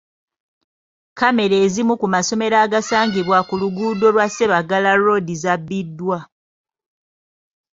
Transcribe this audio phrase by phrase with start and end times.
[1.11, 6.17] Kkamera ezimu ku masomero agasangibwa ku luguudo lwa Ssebaggala Road zabbiddwa.